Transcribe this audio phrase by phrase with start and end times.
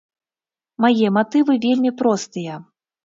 [0.85, 2.59] Мае матывы вельмі простыя.